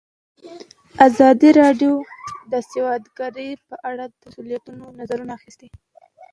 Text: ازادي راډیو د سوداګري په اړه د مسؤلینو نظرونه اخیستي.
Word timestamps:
ازادي 1.07 1.49
راډیو 1.61 1.93
د 2.51 2.53
سوداګري 2.71 3.49
په 3.67 3.75
اړه 3.89 4.03
د 4.09 4.13
مسؤلینو 4.23 4.85
نظرونه 4.99 5.31
اخیستي. 5.39 5.67